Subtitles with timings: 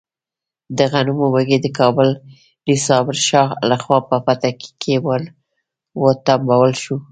[0.77, 5.21] د غنمو وږی د کابلي صابر شاه لخوا په پټکي کې ور
[6.03, 6.97] وټومبل شو.